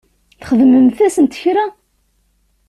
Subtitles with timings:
[0.39, 1.65] Txedmemt-asent kra?